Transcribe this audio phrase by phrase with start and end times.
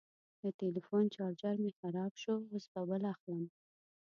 [0.41, 3.43] د ټلیفون چارجر مې خراب شو، اوس به بل اخلم.